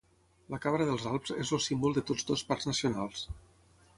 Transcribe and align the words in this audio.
La 0.53 0.59
cabra 0.63 0.87
dels 0.89 1.05
Alps 1.09 1.33
és 1.43 1.51
el 1.59 1.61
símbol 1.67 1.95
de 1.97 2.05
tots 2.11 2.27
dos 2.31 2.45
parcs 2.53 2.69
nacionals. 2.71 3.23